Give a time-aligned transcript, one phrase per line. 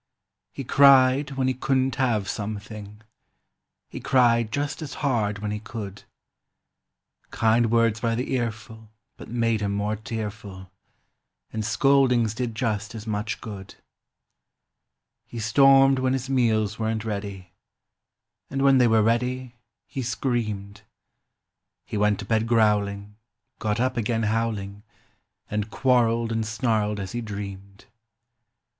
[0.51, 3.03] He cried when he couldn't have something;
[3.87, 6.05] He cried just as hard when he could;
[7.29, 10.71] Kind words by the earful but made him more tearful,
[11.53, 13.75] And scoldings did just as much good.
[15.27, 17.51] He stormed when his meals weren't ready,
[18.49, 19.53] And when they were ready,
[19.85, 20.81] he screamed.
[21.85, 23.17] He went to bed growling,
[23.59, 24.81] got up again howling
[25.47, 27.85] And quarreled and snarled as he dreamed.